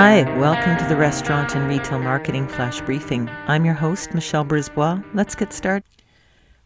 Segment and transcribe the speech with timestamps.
[0.00, 3.28] Hi, welcome to the Restaurant and Retail Marketing Flash Briefing.
[3.48, 5.02] I'm your host, Michelle Brisbois.
[5.12, 5.82] Let's get started.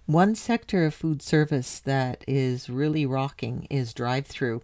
[0.04, 4.60] One sector of food service that is really rocking is drive through.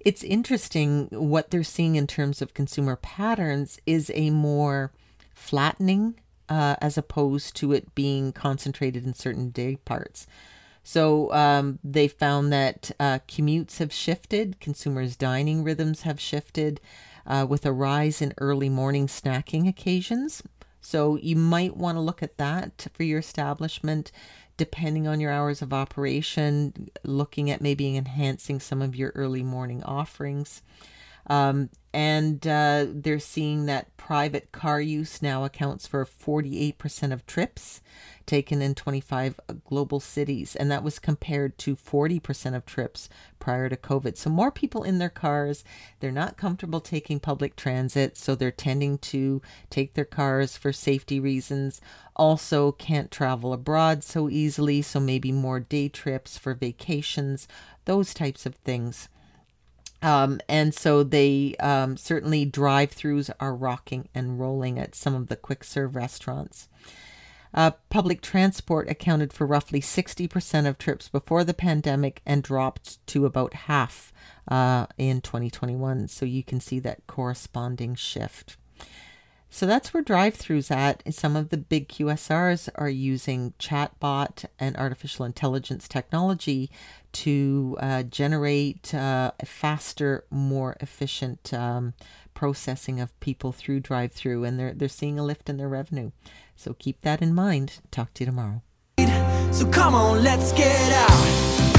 [0.00, 4.90] It's interesting what they're seeing in terms of consumer patterns is a more
[5.32, 6.18] flattening
[6.48, 10.26] uh, as opposed to it being concentrated in certain day parts.
[10.82, 16.80] So um, they found that uh, commutes have shifted, consumers' dining rhythms have shifted
[17.26, 20.42] uh, with a rise in early morning snacking occasions.
[20.80, 24.10] So you might want to look at that for your establishment,
[24.56, 29.82] depending on your hours of operation, looking at maybe enhancing some of your early morning
[29.84, 30.62] offerings.
[31.30, 37.80] Um, and uh, they're seeing that private car use now accounts for 48% of trips
[38.26, 43.08] taken in 25 global cities, and that was compared to 40% of trips
[43.38, 44.16] prior to COVID.
[44.16, 45.62] So, more people in their cars,
[46.00, 51.20] they're not comfortable taking public transit, so they're tending to take their cars for safety
[51.20, 51.80] reasons.
[52.16, 57.46] Also, can't travel abroad so easily, so maybe more day trips for vacations,
[57.84, 59.08] those types of things.
[60.02, 65.28] Um, and so they um, certainly drive throughs are rocking and rolling at some of
[65.28, 66.68] the quick serve restaurants.
[67.52, 73.26] Uh, public transport accounted for roughly 60% of trips before the pandemic and dropped to
[73.26, 74.12] about half
[74.48, 76.08] uh, in 2021.
[76.08, 78.56] So you can see that corresponding shift.
[79.52, 81.02] So that's where drive throughs at.
[81.12, 86.70] Some of the big QSRs are using chatbot and artificial intelligence technology
[87.12, 91.94] to uh, generate uh, a faster, more efficient um,
[92.32, 96.12] processing of people through drive through, and they're, they're seeing a lift in their revenue.
[96.54, 97.80] So keep that in mind.
[97.90, 98.62] Talk to you tomorrow.
[99.52, 101.69] So come on, let's get out.